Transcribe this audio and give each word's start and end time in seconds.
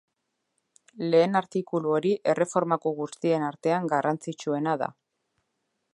Lehen 1.09 1.39
artikulu 1.41 1.93
hori 1.97 2.13
erreformako 2.33 2.95
guztien 3.03 3.47
artean 3.51 3.89
garrantzitsuena 3.95 4.75
da. 4.85 4.93